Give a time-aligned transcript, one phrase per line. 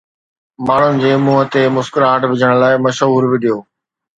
[0.69, 3.63] ماڻهن جي منهن تي مسڪراهٽ وجهڻ لاءِ مشهور وڊيو